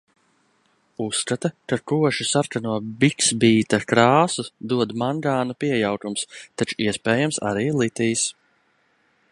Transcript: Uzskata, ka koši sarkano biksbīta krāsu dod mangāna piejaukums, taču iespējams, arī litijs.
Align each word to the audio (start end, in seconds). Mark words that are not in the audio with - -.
Uzskata, 1.03 1.51
ka 1.73 1.77
koši 1.91 2.25
sarkano 2.29 2.77
biksbīta 3.03 3.81
krāsu 3.91 4.47
dod 4.73 4.97
mangāna 5.03 5.59
piejaukums, 5.65 6.27
taču 6.63 6.79
iespējams, 6.87 7.43
arī 7.53 7.69
litijs. 7.83 8.27